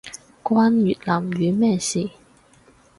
[0.41, 2.09] 關越南語咩事